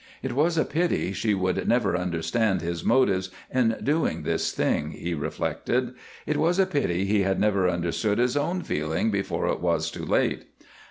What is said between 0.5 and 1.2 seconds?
a pity